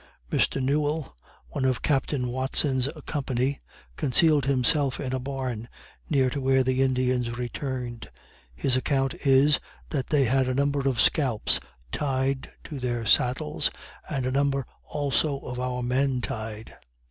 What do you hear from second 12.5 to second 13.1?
to their